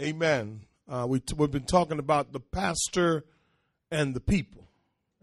[0.00, 0.66] Amen.
[0.86, 3.24] Uh, we t- we've been talking about the pastor
[3.90, 4.68] and the people.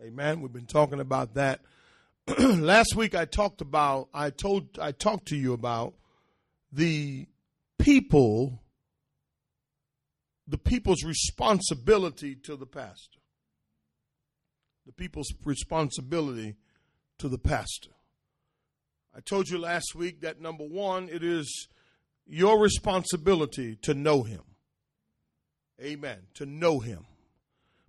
[0.01, 0.41] Amen.
[0.41, 1.61] We've been talking about that.
[2.39, 5.93] Last week I talked about I told I talked to you about
[6.71, 7.27] the
[7.77, 8.63] people
[10.47, 13.19] the people's responsibility to the pastor.
[14.87, 16.55] The people's responsibility
[17.19, 17.91] to the pastor.
[19.15, 21.67] I told you last week that number 1 it is
[22.25, 24.41] your responsibility to know him.
[25.83, 26.19] Amen.
[26.35, 27.05] To know him.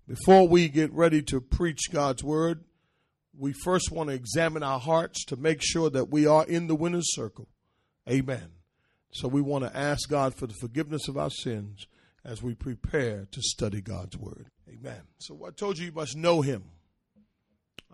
[0.07, 2.65] Before we get ready to preach God's word,
[3.37, 6.75] we first want to examine our hearts to make sure that we are in the
[6.75, 7.49] winner's circle.
[8.09, 8.51] Amen.
[9.13, 11.87] So we want to ask God for the forgiveness of our sins
[12.25, 14.47] as we prepare to study God's word.
[14.69, 15.03] Amen.
[15.19, 16.65] So I told you you must know him.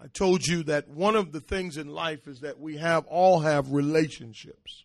[0.02, 3.40] I told you that one of the things in life is that we have all
[3.40, 4.84] have relationships.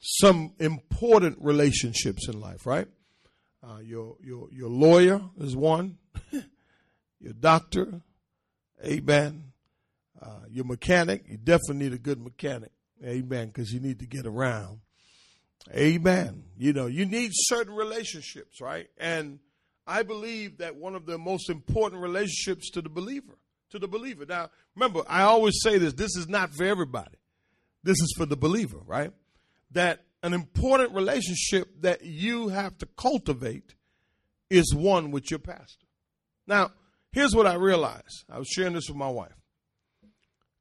[0.00, 2.88] Some important relationships in life, right?
[3.66, 5.98] Uh, your your your lawyer is one,
[7.20, 8.00] your doctor,
[8.84, 9.42] amen.
[10.22, 12.70] Uh, your mechanic, you definitely need a good mechanic,
[13.04, 14.78] amen, because you need to get around,
[15.74, 16.44] amen.
[16.56, 18.86] You know, you need certain relationships, right?
[18.98, 19.40] And
[19.84, 23.36] I believe that one of the most important relationships to the believer,
[23.70, 24.26] to the believer.
[24.26, 27.18] Now, remember, I always say this: this is not for everybody.
[27.82, 29.12] This is for the believer, right?
[29.72, 33.74] That an important relationship that you have to cultivate
[34.50, 35.86] is one with your pastor.
[36.46, 36.72] Now,
[37.12, 38.24] here's what I realized.
[38.30, 39.32] I was sharing this with my wife.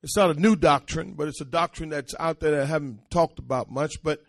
[0.03, 3.09] It's not a new doctrine, but it's a doctrine that's out there that I haven't
[3.09, 4.03] talked about much.
[4.03, 4.21] But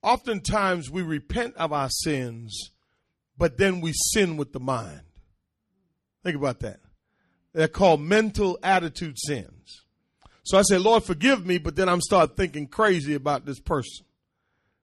[0.00, 2.70] oftentimes we repent of our sins,
[3.36, 5.02] but then we sin with the mind.
[6.22, 6.78] Think about that.
[7.52, 9.82] They're called mental attitude sins.
[10.44, 14.05] So I say, Lord, forgive me, but then I'm start thinking crazy about this person.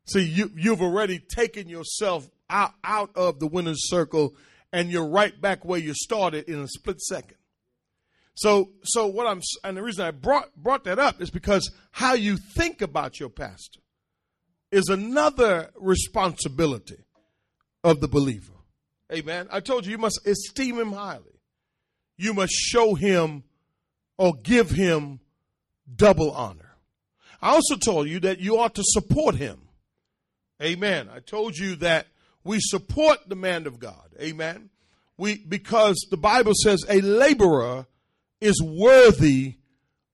[0.05, 4.35] See, you, you've already taken yourself out, out of the winner's circle
[4.73, 7.37] and you're right back where you started in a split second.
[8.35, 12.13] So, so what I'm, and the reason I brought, brought that up is because how
[12.15, 13.79] you think about your pastor
[14.71, 17.05] is another responsibility
[17.83, 18.53] of the believer.
[19.11, 19.47] Amen.
[19.51, 21.39] I told you, you must esteem him highly.
[22.17, 23.43] You must show him
[24.17, 25.19] or give him
[25.95, 26.75] double honor.
[27.41, 29.59] I also told you that you ought to support him.
[30.63, 31.09] Amen.
[31.13, 32.07] I told you that
[32.43, 34.09] we support the man of God.
[34.19, 34.69] Amen.
[35.17, 37.85] We because the Bible says a laborer
[38.39, 39.55] is worthy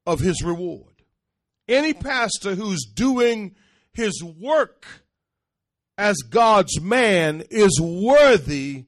[0.05, 1.03] of his reward.
[1.67, 3.55] Any pastor who's doing
[3.93, 4.85] his work
[5.97, 8.85] as God's man is worthy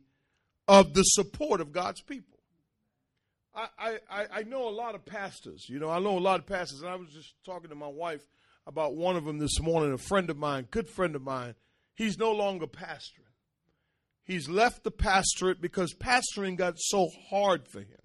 [0.68, 2.40] of the support of God's people.
[3.54, 5.66] I, I, I know a lot of pastors.
[5.68, 7.88] You know, I know a lot of pastors, and I was just talking to my
[7.88, 8.22] wife
[8.68, 11.56] about one of them this morning, a friend of mine, good friend of mine.
[11.96, 13.32] He's no longer pastoring.
[14.24, 17.98] He's left the pastorate because pastoring got so hard for him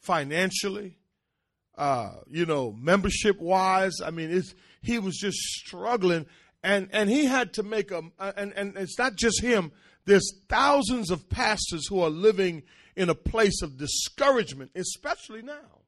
[0.00, 0.98] financially,
[1.76, 4.00] uh, you know, membership wise.
[4.04, 6.26] I mean, it's, he was just struggling.
[6.62, 9.72] And, and he had to make a, and, and it's not just him,
[10.04, 12.62] there's thousands of pastors who are living
[12.96, 15.81] in a place of discouragement, especially now.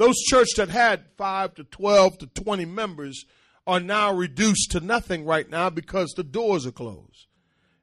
[0.00, 3.26] Those churches that had 5 to 12 to 20 members
[3.66, 7.26] are now reduced to nothing right now because the doors are closed.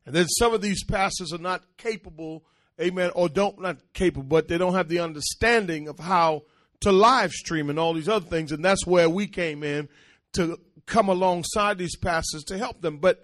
[0.03, 2.44] And then some of these pastors are not capable,
[2.81, 6.45] amen, or don't not capable, but they don't have the understanding of how
[6.81, 8.51] to live stream and all these other things.
[8.51, 9.88] And that's where we came in
[10.34, 12.97] to come alongside these pastors to help them.
[12.97, 13.23] But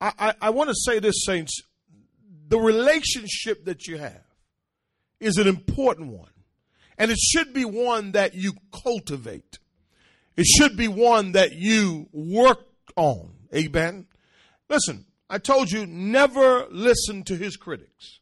[0.00, 1.62] I, I, I want to say this, saints,
[2.48, 4.24] the relationship that you have
[5.20, 6.30] is an important one.
[6.98, 9.58] And it should be one that you cultivate.
[10.36, 12.66] It should be one that you work
[12.96, 13.30] on.
[13.54, 14.06] Amen.
[14.68, 18.20] Listen, I told you never listen to his critics.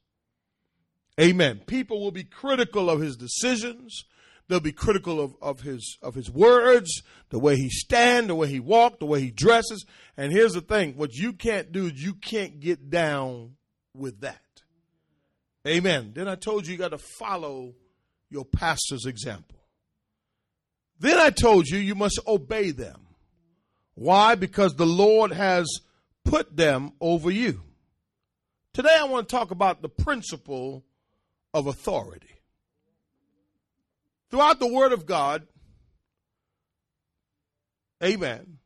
[1.20, 1.60] Amen.
[1.66, 4.04] People will be critical of his decisions.
[4.48, 8.48] They'll be critical of, of his of his words, the way he stand, the way
[8.48, 9.86] he walk, the way he dresses.
[10.16, 13.56] And here's the thing: what you can't do is you can't get down
[13.94, 14.40] with that.
[15.66, 16.12] Amen.
[16.14, 17.74] Then I told you you got to follow
[18.32, 19.58] your pastor's example.
[20.98, 23.00] Then I told you you must obey them.
[23.94, 24.34] Why?
[24.34, 25.66] Because the Lord has
[26.24, 27.62] put them over you.
[28.72, 30.84] Today I want to talk about the principle
[31.52, 32.28] of authority.
[34.30, 35.46] Throughout the Word of God,
[38.02, 38.58] amen,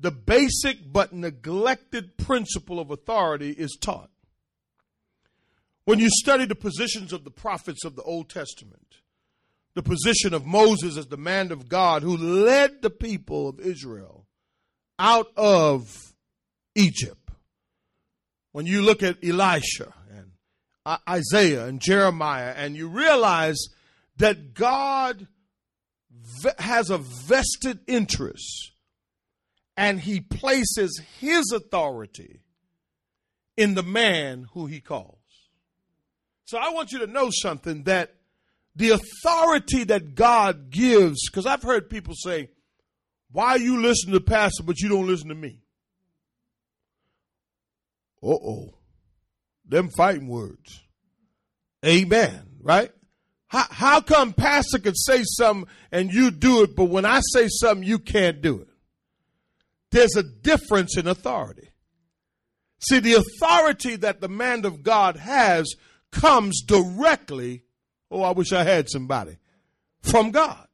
[0.00, 4.10] the basic but neglected principle of authority is taught.
[5.86, 8.96] When you study the positions of the prophets of the Old Testament,
[9.74, 14.26] the position of Moses as the man of God who led the people of Israel
[14.98, 16.12] out of
[16.74, 17.30] Egypt.
[18.50, 20.30] when you look at Elisha and
[21.08, 23.68] Isaiah and Jeremiah, and you realize
[24.16, 25.28] that God
[26.58, 28.72] has a vested interest
[29.76, 32.40] and he places his authority
[33.58, 35.25] in the man who he calls.
[36.46, 38.14] So I want you to know something that
[38.76, 42.50] the authority that God gives, because I've heard people say,
[43.32, 45.58] why you listen to pastor but you don't listen to me?
[48.22, 48.74] Uh oh.
[49.68, 50.82] Them fighting words.
[51.84, 52.42] Amen.
[52.62, 52.92] Right?
[53.48, 57.48] How, how come pastor could say something and you do it, but when I say
[57.48, 58.68] something, you can't do it?
[59.90, 61.70] There's a difference in authority.
[62.78, 65.74] See, the authority that the man of God has
[66.12, 67.62] comes directly,
[68.10, 69.36] oh, I wish I had somebody,
[70.02, 70.66] from God.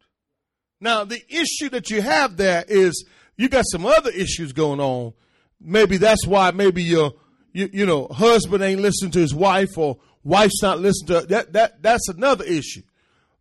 [0.80, 3.04] Now, the issue that you have there is
[3.36, 5.14] you got some other issues going on.
[5.60, 7.12] Maybe that's why maybe your
[7.52, 11.52] you, you know husband ain't listening to his wife or wife's not listening to that
[11.52, 12.82] that that's another issue.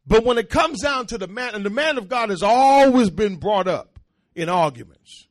[0.05, 3.09] But when it comes down to the man and the man of God has always
[3.09, 3.99] been brought up
[4.35, 5.27] in arguments.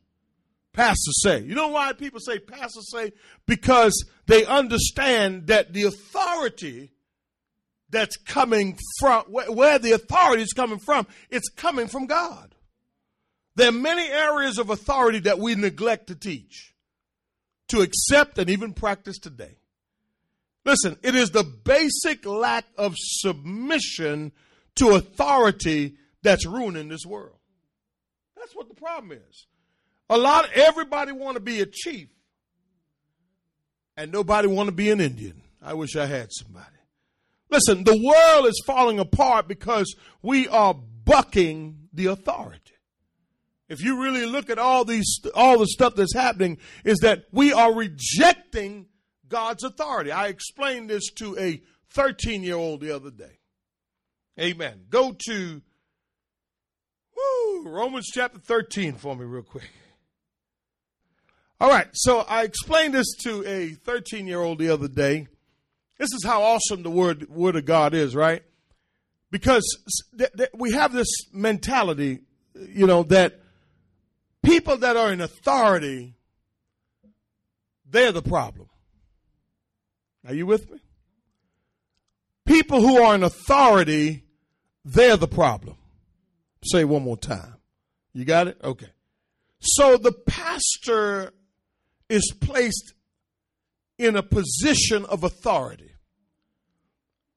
[0.73, 1.41] Pastors say.
[1.41, 3.11] You know why people say pastors say?
[3.45, 6.91] Because they understand that the authority
[7.89, 12.55] that's coming from, where the authority is coming from, it's coming from God.
[13.55, 16.73] There are many areas of authority that we neglect to teach,
[17.67, 19.57] to accept, and even practice today.
[20.63, 24.31] Listen, it is the basic lack of submission
[24.75, 27.39] to authority that's ruining this world.
[28.37, 29.47] That's what the problem is.
[30.11, 32.09] A lot everybody want to be a chief,
[33.95, 35.41] and nobody want to be an Indian.
[35.61, 36.65] I wish I had somebody.
[37.49, 42.59] Listen, the world is falling apart because we are bucking the authority.
[43.69, 47.53] If you really look at all these all the stuff that's happening is that we
[47.53, 48.87] are rejecting
[49.29, 50.11] God's authority.
[50.11, 51.61] I explained this to a
[51.95, 53.39] 13-year-old the other day.
[54.37, 54.81] Amen.
[54.89, 55.61] Go to
[57.15, 59.71] woo, Romans chapter 13 for me real quick.
[61.61, 65.27] All right, so I explained this to a 13 year old the other day.
[65.99, 68.41] This is how awesome the word, word of God is, right?
[69.29, 69.77] Because
[70.17, 72.21] th- th- we have this mentality,
[72.55, 73.41] you know, that
[74.41, 76.15] people that are in authority,
[77.87, 78.67] they're the problem.
[80.27, 80.79] Are you with me?
[82.43, 84.23] People who are in authority,
[84.83, 85.75] they're the problem.
[86.63, 87.57] Say one more time.
[88.13, 88.57] You got it?
[88.63, 88.89] Okay.
[89.59, 91.33] So the pastor
[92.11, 92.93] is placed
[93.97, 95.91] in a position of authority.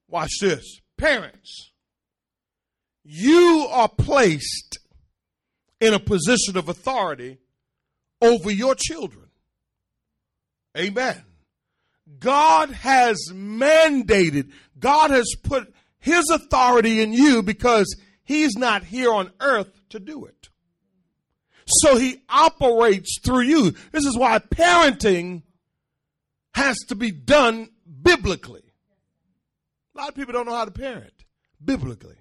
[0.07, 0.81] Watch this.
[0.97, 1.71] Parents,
[3.03, 4.79] you are placed
[5.79, 7.39] in a position of authority
[8.21, 9.27] over your children.
[10.77, 11.23] Amen.
[12.19, 19.31] God has mandated, God has put his authority in you because he's not here on
[19.39, 20.44] earth to do it.
[21.67, 23.71] So he operates through you.
[23.91, 25.43] This is why parenting
[26.53, 27.69] has to be done
[28.01, 28.63] biblically.
[29.95, 31.25] A lot of people don't know how to parent
[31.63, 32.17] biblically.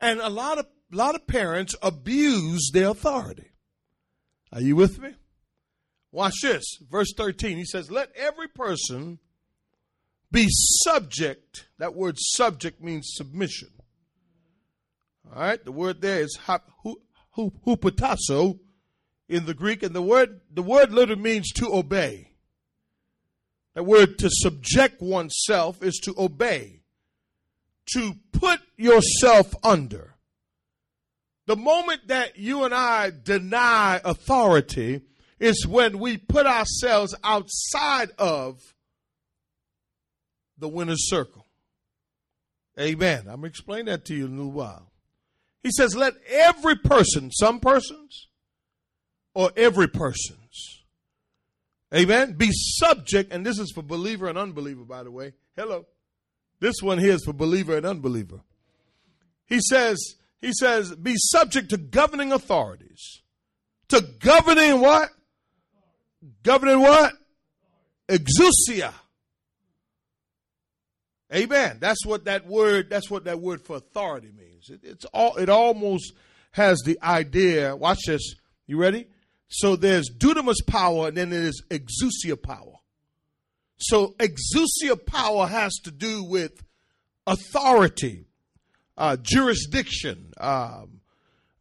[0.00, 3.50] And a lot of a lot of parents abuse their authority.
[4.52, 5.14] Are you with me?
[6.12, 6.64] Watch this.
[6.88, 7.56] Verse 13.
[7.56, 9.18] He says, Let every person
[10.30, 11.66] be subject.
[11.78, 13.70] That word subject means submission.
[15.28, 15.62] All right.
[15.62, 16.38] The word there is
[17.36, 18.58] hupotasso
[19.28, 22.32] in the Greek, and the word the word literally means to obey.
[23.74, 26.80] The word to subject oneself is to obey,
[27.92, 30.14] to put yourself under.
[31.46, 35.02] The moment that you and I deny authority
[35.38, 38.58] is when we put ourselves outside of
[40.58, 41.46] the winner's circle.
[42.78, 43.20] Amen.
[43.20, 44.90] I'm going to explain that to you in a little while.
[45.66, 48.28] He says, let every person, some persons,
[49.34, 50.84] or every persons,
[51.92, 55.32] amen, be subject, and this is for believer and unbeliever, by the way.
[55.56, 55.84] Hello.
[56.60, 58.42] This one here is for believer and unbeliever.
[59.46, 63.22] He says, he says, be subject to governing authorities.
[63.88, 65.08] To governing what?
[66.44, 67.12] Governing what?
[68.08, 68.92] Exousia.
[71.34, 71.78] Amen.
[71.80, 74.70] That's what that word, that's what that word for authority means.
[74.70, 76.12] It, it's all, it almost
[76.52, 78.34] has the idea, watch this.
[78.66, 79.06] You ready?
[79.48, 82.74] So there's dunamis power and then there's exousia power.
[83.78, 86.64] So exousia power has to do with
[87.26, 88.26] authority,
[88.96, 91.00] uh, jurisdiction, um,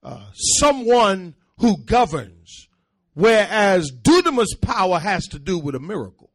[0.04, 0.26] uh,
[0.60, 2.68] someone who governs,
[3.14, 6.32] whereas dunamis power has to do with a miracle.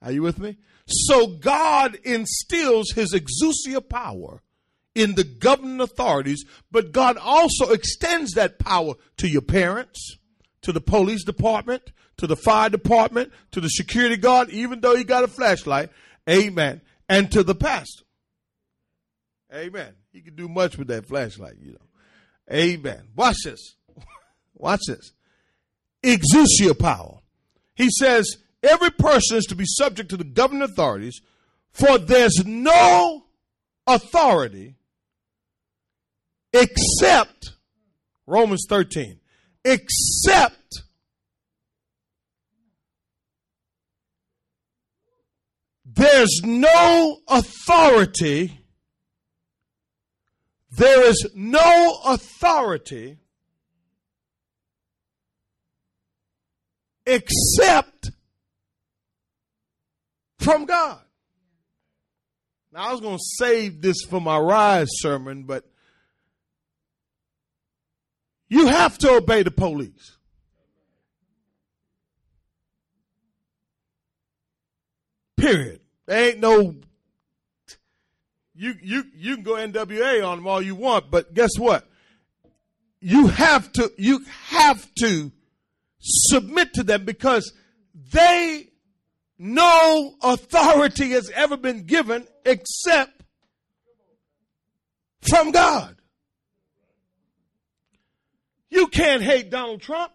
[0.00, 0.56] Are you with me?
[0.88, 4.42] So God instills his exousia power
[4.94, 10.16] in the governing authorities, but God also extends that power to your parents,
[10.62, 15.04] to the police department, to the fire department, to the security guard, even though he
[15.04, 15.90] got a flashlight.
[16.28, 16.80] Amen.
[17.08, 18.04] And to the pastor.
[19.54, 19.94] Amen.
[20.12, 21.78] He can do much with that flashlight, you know.
[22.52, 23.08] Amen.
[23.14, 23.76] Watch this.
[24.54, 25.12] Watch this.
[26.02, 27.20] Exousia power.
[27.74, 31.20] He says every person is to be subject to the governing authorities,
[31.72, 33.24] for there's no
[33.86, 34.76] authority
[36.52, 37.52] except
[38.26, 39.20] Romans 13,
[39.64, 40.82] except
[45.84, 48.60] there's no authority,
[50.70, 53.18] there is no authority
[57.06, 58.10] except
[60.38, 61.00] from God.
[62.72, 65.64] Now, I was going to save this for my rise sermon, but
[68.48, 70.16] you have to obey the police.
[75.36, 75.80] Period.
[76.06, 76.74] There ain't no
[78.58, 81.88] you you you can go NWA on them all you want, but guess what?
[83.00, 85.30] You have to you have to
[86.00, 87.52] submit to them because
[87.94, 88.67] they
[89.38, 93.22] no authority has ever been given except
[95.20, 95.96] from God.
[98.70, 100.12] You can't hate Donald Trump.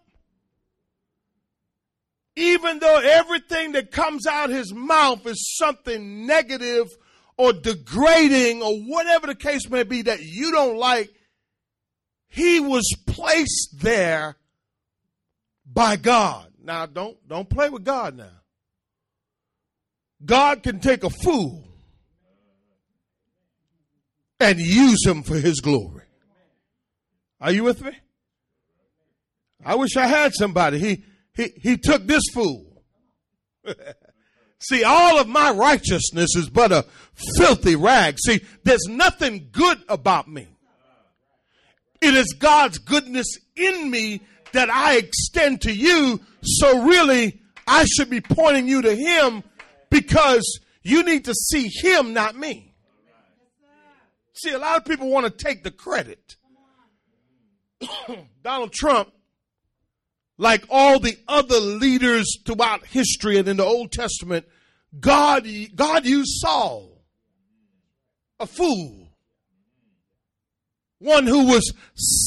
[2.36, 6.88] Even though everything that comes out his mouth is something negative
[7.36, 11.12] or degrading or whatever the case may be that you don't like,
[12.28, 14.36] he was placed there
[15.64, 16.48] by God.
[16.62, 18.43] Now don't don't play with God now.
[20.24, 21.64] God can take a fool
[24.40, 26.04] and use him for his glory.
[27.40, 27.92] Are you with me?
[29.64, 30.78] I wish I had somebody.
[30.78, 31.04] He
[31.34, 32.82] he he took this fool.
[34.58, 36.86] See, all of my righteousness is but a
[37.36, 38.16] filthy rag.
[38.18, 40.48] See, there's nothing good about me.
[42.00, 46.20] It is God's goodness in me that I extend to you.
[46.42, 49.42] So really, I should be pointing you to Him
[49.94, 52.74] because you need to see Him, not me.
[54.32, 56.36] See, a lot of people want to take the credit.
[58.42, 59.12] Donald Trump
[60.36, 64.46] like all the other leaders throughout history and in the Old Testament,
[64.98, 67.04] God, God used Saul,
[68.40, 69.12] a fool,
[70.98, 71.72] one who was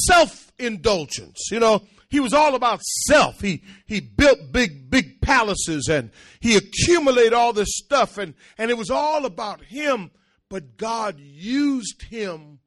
[0.07, 1.49] self indulgence.
[1.51, 3.41] You know, he was all about self.
[3.41, 8.77] He he built big big palaces and he accumulated all this stuff and and it
[8.77, 10.11] was all about him.
[10.49, 12.59] But God used him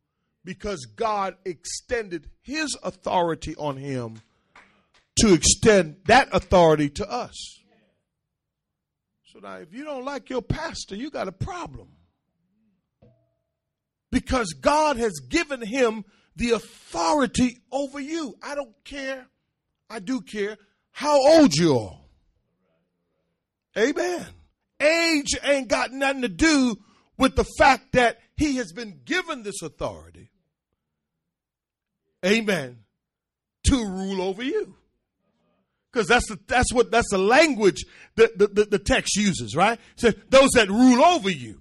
[0.44, 4.20] because God extended His authority on him
[5.20, 7.60] to extend that authority to us.
[9.32, 11.88] So now, if you don't like your pastor, you got a problem.
[14.10, 16.04] Because God has given him
[16.36, 18.36] the authority over you.
[18.42, 19.26] I don't care.
[19.88, 20.56] I do care
[20.92, 21.98] how old you are.
[23.76, 24.26] Amen.
[24.80, 26.76] Age ain't got nothing to do
[27.18, 30.30] with the fact that he has been given this authority.
[32.24, 32.78] Amen.
[33.64, 34.74] To rule over you.
[35.92, 37.84] Because that's the, that's what that's the language
[38.14, 39.78] that the, the, the text uses, right?
[39.96, 41.60] So those that rule over you.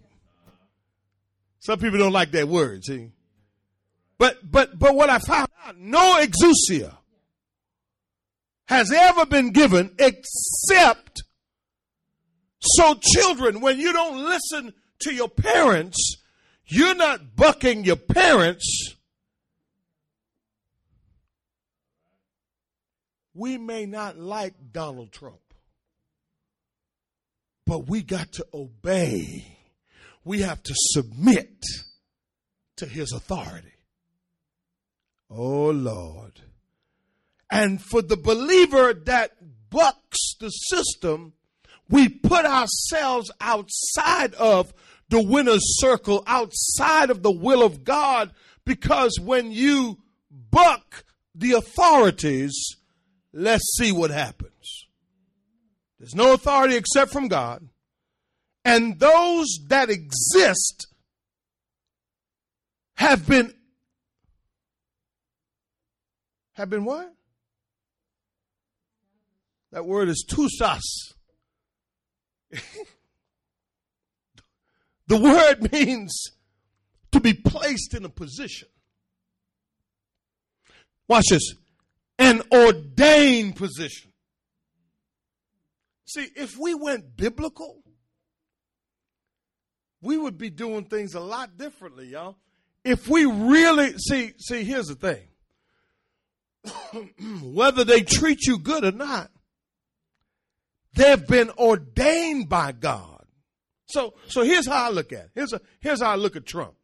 [1.60, 3.12] Some people don't like that word, see.
[4.20, 6.96] But but but what I found out, no exousia
[8.68, 11.24] has ever been given except
[12.60, 16.18] so children, when you don't listen to your parents,
[16.68, 18.96] you're not bucking your parents
[23.40, 25.40] We may not like Donald Trump,
[27.66, 29.58] but we got to obey.
[30.26, 31.64] We have to submit
[32.76, 33.78] to his authority.
[35.29, 36.41] Oh Lord.
[37.51, 39.31] And for the believer that
[39.69, 41.33] bucks the system,
[41.89, 44.74] we put ourselves outside of
[45.09, 48.31] the winner's circle, outside of the will of God,
[48.65, 49.98] because when you
[50.51, 52.77] buck the authorities,
[53.33, 54.88] Let's see what happens.
[56.00, 57.67] There's no authority except from God.
[58.65, 60.88] And those that exist
[62.95, 63.53] have been
[66.60, 67.12] have been what?
[69.72, 71.13] That word is tusas.
[75.10, 76.24] The word means
[77.12, 78.68] to be placed in a position.
[81.08, 81.56] Watch this.
[82.20, 84.12] An ordained position.
[86.06, 87.82] See, if we went biblical,
[90.00, 92.38] we would be doing things a lot differently, y'all.
[92.84, 95.28] If we really see, see, here's the thing.
[97.43, 99.31] Whether they treat you good or not,
[100.93, 103.25] they've been ordained by God.
[103.86, 105.31] So, so here's how I look at it.
[105.36, 106.75] Here's, a, here's how I look at Trump.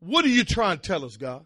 [0.00, 1.44] What are you trying to tell us, God?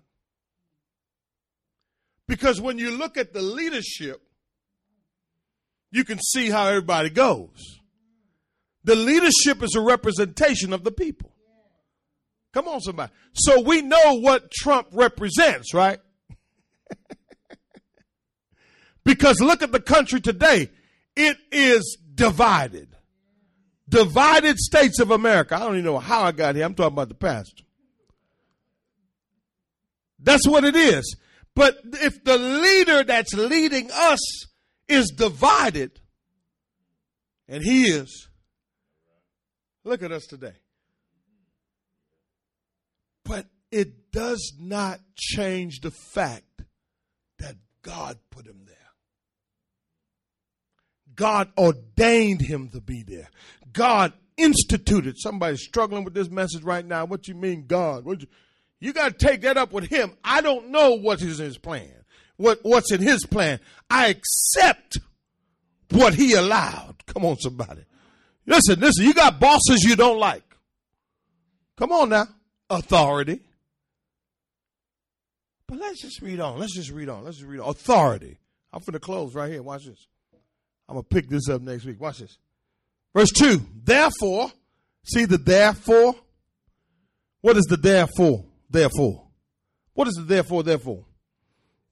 [2.26, 4.20] Because when you look at the leadership,
[5.90, 7.80] you can see how everybody goes.
[8.84, 11.32] The leadership is a representation of the people.
[12.52, 13.12] Come on, somebody.
[13.32, 16.00] So we know what Trump represents, right?
[19.04, 20.70] because look at the country today.
[21.16, 22.88] It is divided.
[23.88, 25.56] Divided states of America.
[25.56, 26.64] I don't even know how I got here.
[26.64, 27.64] I'm talking about the pastor.
[30.18, 31.16] That's what it is.
[31.54, 34.20] But if the leader that's leading us
[34.88, 36.00] is divided,
[37.48, 38.28] and he is,
[39.84, 40.54] look at us today.
[43.24, 46.44] But it does not change the fact
[47.40, 48.76] that God put him there.
[51.14, 53.28] God ordained him to be there.
[53.72, 55.18] God instituted.
[55.18, 57.04] Somebody's struggling with this message right now.
[57.04, 58.06] What you mean, God?
[58.06, 58.26] You,
[58.78, 60.12] you got to take that up with him.
[60.24, 61.92] I don't know what is his plan.
[62.36, 63.60] What, what's in his plan?
[63.90, 64.98] I accept
[65.90, 67.04] what he allowed.
[67.06, 67.82] Come on, somebody.
[68.46, 70.44] Listen, listen, you got bosses you don't like.
[71.76, 72.28] Come on now.
[72.70, 73.40] Authority.
[75.70, 76.58] But let's just read on.
[76.58, 77.24] Let's just read on.
[77.24, 77.68] Let's just read on.
[77.68, 78.38] Authority.
[78.72, 79.62] I'm for the close right here.
[79.62, 80.08] Watch this.
[80.88, 82.00] I'm going to pick this up next week.
[82.00, 82.38] Watch this.
[83.14, 83.64] Verse 2.
[83.84, 84.50] Therefore,
[85.04, 86.16] see the therefore?
[87.40, 88.44] What is the therefore?
[88.68, 89.28] Therefore.
[89.94, 90.64] What is the therefore?
[90.64, 91.04] Therefore.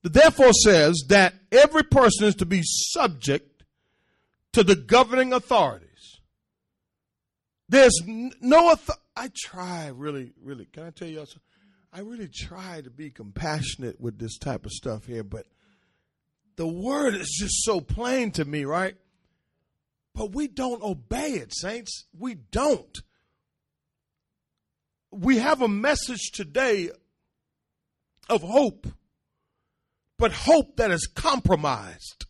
[0.03, 3.63] The therefore says that every person is to be subject
[4.55, 6.19] to the governing authorities.
[7.69, 9.03] There's no authority.
[9.15, 10.65] I try really, really.
[10.65, 11.43] Can I tell you something?
[11.93, 15.47] I really try to be compassionate with this type of stuff here, but
[16.57, 18.97] the word is just so plain to me, right?
[20.15, 22.07] But we don't obey it, saints.
[22.19, 22.99] We don't.
[25.11, 26.91] We have a message today
[28.29, 28.87] of hope,
[30.19, 32.27] but hope that is compromised,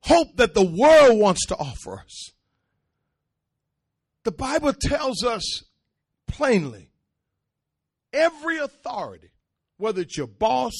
[0.00, 2.32] hope that the world wants to offer us.
[4.24, 5.62] The Bible tells us
[6.26, 6.89] plainly
[8.12, 9.30] every authority,
[9.76, 10.72] whether it's your boss,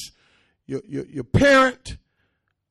[0.65, 1.97] your, your, your parent,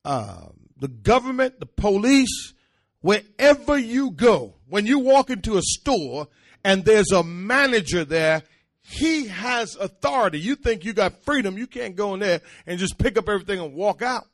[0.05, 0.47] uh,
[0.79, 2.53] the government, the police,
[3.01, 6.27] wherever you go, when you walk into a store
[6.63, 8.43] and there's a manager there,
[8.81, 10.39] he has authority.
[10.39, 13.59] You think you got freedom, you can't go in there and just pick up everything
[13.59, 14.27] and walk out.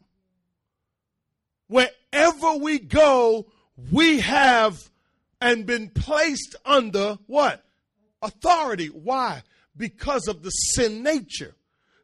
[1.67, 3.47] Wherever we go,
[3.91, 4.89] we have
[5.41, 7.63] and been placed under what?
[8.21, 8.87] Authority.
[8.87, 9.43] Why?
[9.77, 11.55] Because of the sin nature.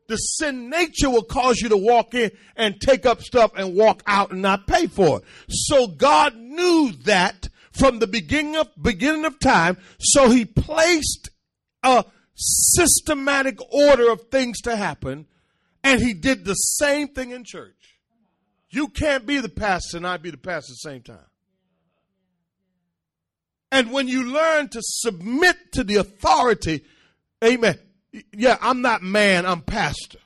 [0.08, 4.04] The sin nature will cause you to walk in and take up stuff and walk
[4.06, 5.24] out and not pay for it.
[5.50, 11.30] So God knew that from the beginning of beginning of time, so he placed
[11.84, 12.06] a
[12.36, 15.26] systematic order of things to happen,
[15.84, 18.00] and he did the same thing in church.
[18.70, 21.30] You can't be the pastor and I be the pastor at the same time.
[23.72, 26.84] And when you learn to submit to the authority,
[27.44, 27.80] amen.
[28.32, 30.20] Yeah, I'm not man, I'm pastor.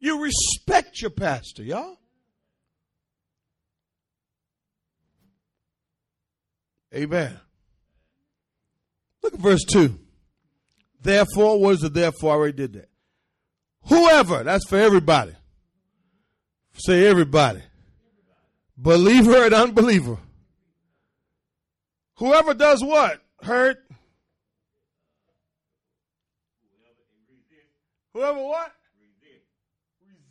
[0.00, 1.98] You respect your pastor, y'all.
[6.94, 7.38] Amen.
[9.22, 9.98] Look at verse 2.
[11.02, 12.32] Therefore, what is the therefore?
[12.32, 12.88] I already did that.
[13.88, 15.34] Whoever, that's for everybody.
[16.78, 17.62] Say everybody.
[18.76, 20.18] Believer and unbeliever.
[22.16, 23.22] Whoever does what?
[23.42, 23.85] Hurt.
[28.16, 28.72] Whoever what?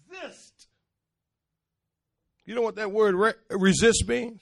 [0.10, 0.68] Resist.
[2.44, 4.42] You know what that word re- resist means?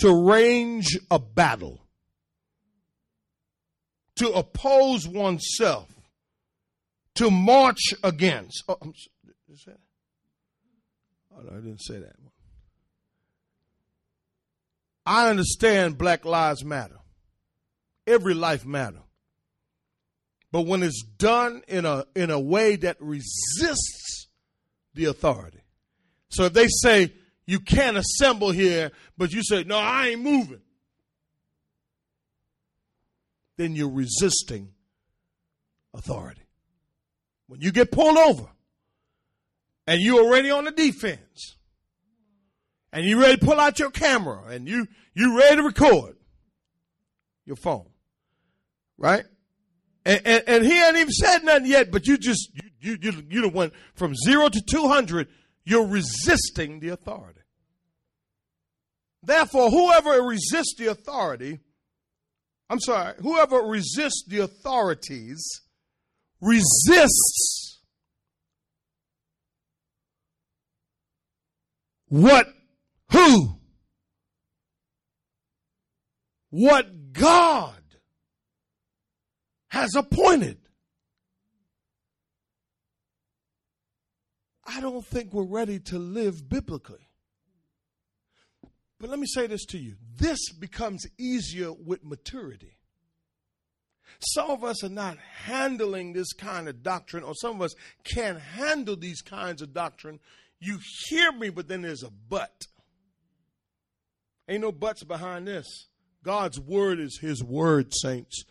[0.00, 1.80] To range a battle.
[4.16, 5.88] To oppose oneself.
[7.14, 8.62] To march against.
[8.68, 8.92] Oh, I'm,
[9.66, 9.78] that?
[11.34, 12.16] Oh, no, I didn't say that.
[15.06, 16.98] I understand Black Lives Matter.
[18.06, 19.00] Every life matter.
[20.56, 24.28] But when it's done in a in a way that resists
[24.94, 25.60] the authority.
[26.30, 27.12] So if they say
[27.44, 30.62] you can't assemble here, but you say, no, I ain't moving.
[33.58, 34.70] Then you're resisting
[35.92, 36.46] authority.
[37.48, 38.48] When you get pulled over
[39.86, 41.56] and you're already on the defense
[42.94, 46.16] and you ready to pull out your camera and you you ready to record
[47.44, 47.90] your phone,
[48.96, 49.26] right?
[50.06, 53.24] And, and, and he ain't even said nothing yet, but you just you you you,
[53.28, 55.26] you went from zero to two hundred.
[55.64, 57.40] You're resisting the authority.
[59.24, 61.58] Therefore, whoever resists the authority,
[62.70, 65.44] I'm sorry, whoever resists the authorities
[66.40, 67.80] resists
[72.06, 72.46] what
[73.10, 73.58] who
[76.50, 77.82] what God
[79.76, 80.56] has appointed.
[84.66, 87.10] I don't think we're ready to live biblically.
[88.98, 92.78] But let me say this to you this becomes easier with maturity.
[94.18, 98.40] Some of us are not handling this kind of doctrine, or some of us can't
[98.40, 100.20] handle these kinds of doctrine.
[100.58, 102.62] You hear me, but then there's a but.
[104.48, 105.66] Ain't no buts behind this.
[106.22, 108.44] God's word is his word, saints.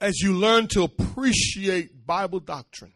[0.00, 2.94] As you learn to appreciate Bible doctrine,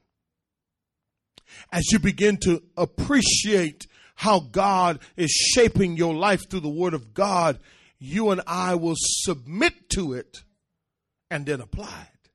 [1.70, 7.12] as you begin to appreciate how God is shaping your life through the Word of
[7.12, 7.58] God,
[7.98, 10.38] you and I will submit to it
[11.30, 12.30] and then apply it.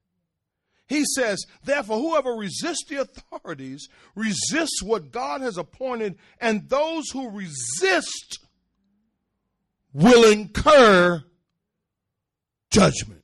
[0.87, 7.29] He says, therefore, whoever resists the authorities resists what God has appointed, and those who
[7.29, 8.39] resist
[9.93, 11.23] will incur
[12.71, 13.23] judgment.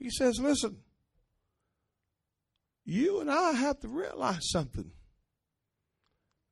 [0.00, 0.78] He says, listen,
[2.84, 4.90] you and I have to realize something.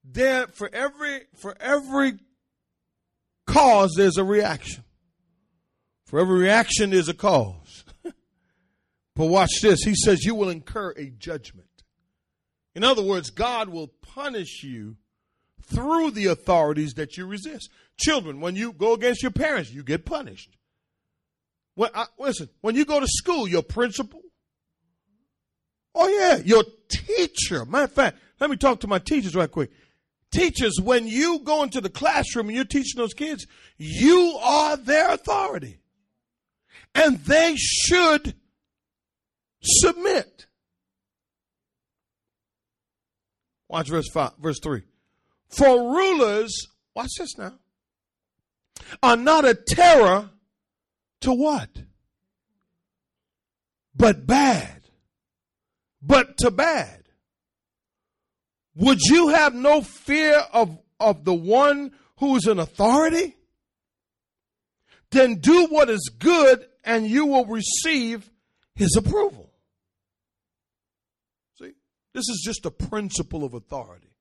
[0.04, 2.18] There for every for every
[3.46, 4.84] cause there's a reaction.
[6.04, 7.84] For every reaction there's a cause.
[8.04, 9.82] but watch this.
[9.82, 11.66] He says you will incur a judgment.
[12.74, 14.96] In other words, God will punish you
[15.62, 17.70] through the authorities that you resist.
[17.98, 20.56] Children, when you go against your parents, you get punished.
[21.78, 24.20] When, I, listen, when you go to school, your principal,
[25.94, 27.64] Oh, yeah, your teacher.
[27.64, 29.70] Matter of fact, let me talk to my teachers right quick.
[30.32, 35.12] Teachers, when you go into the classroom and you're teaching those kids, you are their
[35.12, 35.78] authority.
[36.96, 38.34] And they should
[39.62, 40.46] submit.
[43.68, 44.82] Watch verse five, verse three.
[45.48, 47.54] For rulers, watch this now,
[49.00, 50.30] are not a terror
[51.20, 51.70] to what?
[53.94, 54.78] But bad
[56.02, 57.04] but to bad.
[58.76, 63.36] Would you have no fear of, of the one who's in authority?
[65.10, 68.30] Then do what is good and you will receive
[68.74, 69.52] his approval.
[71.58, 71.72] See,
[72.14, 74.14] this is just a principle of authority.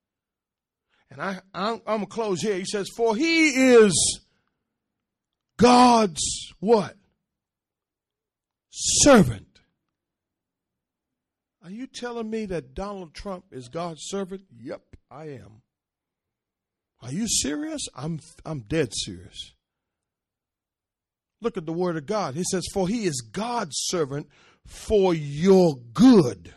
[1.11, 2.55] And I, I'm, I'm going to close here.
[2.55, 4.21] He says, For he is
[5.57, 6.95] God's what?
[8.69, 9.59] Servant.
[11.63, 14.43] Are you telling me that Donald Trump is God's servant?
[14.57, 15.61] Yep, I am.
[17.01, 17.81] Are you serious?
[17.95, 19.53] I'm I'm dead serious.
[21.41, 22.35] Look at the word of God.
[22.35, 24.27] He says, For he is God's servant
[24.65, 26.53] for your good.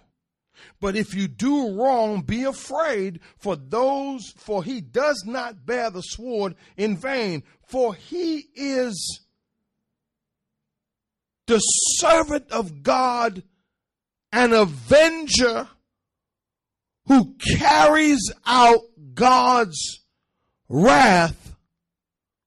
[0.80, 6.02] But if you do wrong, be afraid, for those, for he does not bear the
[6.02, 9.20] sword in vain, for he is
[11.46, 13.42] the servant of God
[14.32, 15.68] an avenger
[17.06, 18.80] who carries out
[19.14, 20.00] God's
[20.68, 21.56] wrath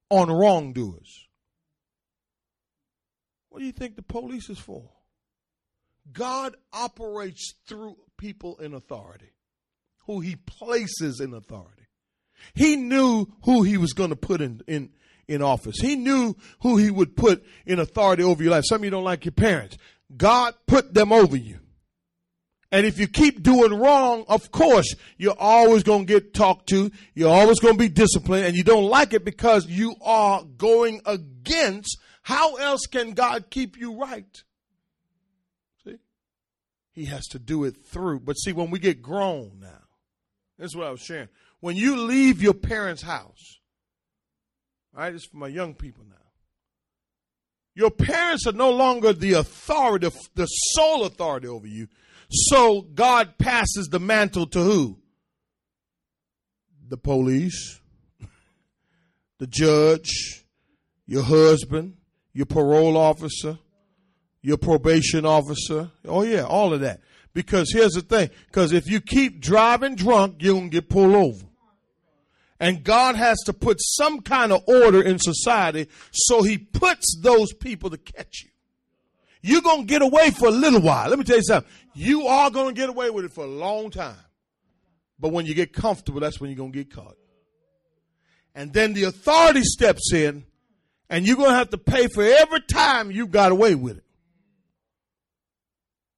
[0.09, 1.27] on wrongdoers.
[3.49, 4.89] What do you think the police is for?
[6.11, 9.33] God operates through people in authority,
[10.05, 11.87] who he places in authority.
[12.53, 14.89] He knew who he was going to put in, in,
[15.27, 15.79] in office.
[15.79, 18.65] He knew who he would put in authority over your life.
[18.67, 19.77] Some of you don't like your parents.
[20.15, 21.59] God put them over you.
[22.71, 26.91] And if you keep doing wrong, of course, you're always going to get talked to.
[27.13, 31.01] You're always going to be disciplined and you don't like it because you are going
[31.05, 31.99] against.
[32.23, 34.43] How else can God keep you right?
[36.93, 38.21] He has to do it through.
[38.21, 39.81] But see, when we get grown now,
[40.57, 41.27] that's what I was sharing.
[41.59, 43.59] When you leave your parents' house,
[44.95, 46.15] all right, it's for my young people now.
[47.75, 51.87] Your parents are no longer the authority, the sole authority over you.
[52.29, 54.99] So God passes the mantle to who?
[56.87, 57.79] The police,
[59.39, 60.45] the judge,
[61.07, 61.95] your husband,
[62.33, 63.57] your parole officer,
[64.43, 65.89] your probation officer.
[66.05, 67.01] Oh yeah, all of that.
[67.33, 68.29] Because here's the thing.
[68.45, 71.45] Because if you keep driving drunk, you're going to get pulled over.
[72.59, 77.51] And God has to put some kind of order in society, so He puts those
[77.51, 78.49] people to catch you.
[79.41, 81.09] You're going to get away for a little while.
[81.09, 81.69] Let me tell you something.
[81.93, 84.15] You are going to get away with it for a long time.
[85.19, 87.17] But when you get comfortable, that's when you're going to get caught.
[88.55, 90.45] And then the authority steps in,
[91.09, 94.03] and you're going to have to pay for every time you got away with it.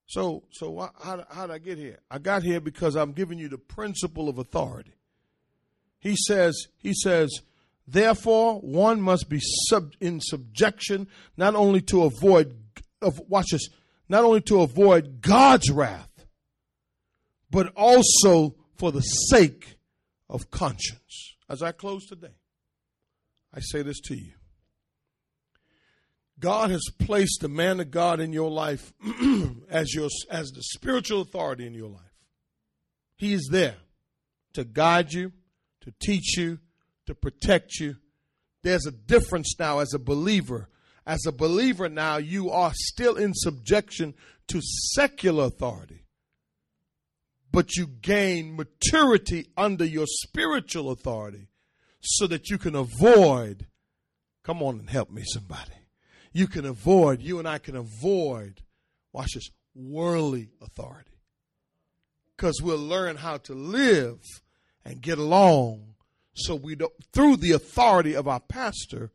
[0.07, 1.99] So, so how, how did I get here?
[2.11, 4.93] I got here because I'm giving you the principle of authority.
[5.99, 7.41] He says, he says,
[7.87, 12.55] therefore, one must be sub, in subjection not only to avoid,
[13.01, 13.69] of, watch this,
[14.07, 16.09] not only to avoid God's wrath,
[17.49, 19.77] but also for the sake
[20.29, 21.35] of conscience.
[21.49, 22.35] As I close today,
[23.53, 24.33] I say this to you.
[26.39, 28.93] God has placed the man of God in your life
[29.69, 32.01] as your as the spiritual authority in your life.
[33.17, 33.77] He is there
[34.53, 35.31] to guide you,
[35.81, 36.59] to teach you,
[37.05, 37.95] to protect you.
[38.63, 40.69] There's a difference now as a believer.
[41.05, 44.15] As a believer now, you are still in subjection
[44.47, 46.03] to secular authority.
[47.51, 51.47] But you gain maturity under your spiritual authority
[52.01, 53.67] so that you can avoid.
[54.43, 55.84] Come on and help me, somebody
[56.35, 58.59] you can avoid, you and I can avoid,
[59.13, 61.13] watch this, worldly authority.
[62.35, 64.19] Because we'll learn how to live
[64.83, 65.95] and get along
[66.33, 69.11] so we don't, through the authority of our pastor,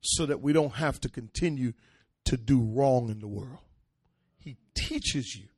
[0.00, 1.74] so that we don't have to continue
[2.24, 3.58] to do wrong in the world.
[4.38, 5.48] He teaches you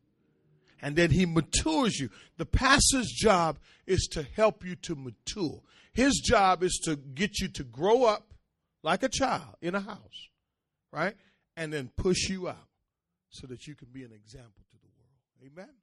[0.83, 2.11] and then he matures you.
[2.37, 5.62] The pastor's job is to help you to mature.
[5.92, 8.35] His job is to get you to grow up
[8.83, 10.31] like a child in a house
[10.97, 11.15] right?
[11.57, 12.69] And then push you out
[13.29, 15.53] so that you can be an example to the world.
[15.53, 15.75] Amen.